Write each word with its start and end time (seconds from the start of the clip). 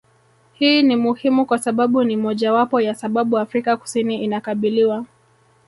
Hii 0.53 0.81
ni 0.83 0.95
muhimu 0.95 1.45
kwa 1.45 1.59
sababu 1.59 2.03
ni 2.03 2.17
mojawapo 2.17 2.81
ya 2.81 2.95
sababu 2.95 3.37
Afrika 3.37 3.77
kusini 3.77 4.23
inakabiliwa 4.23 5.05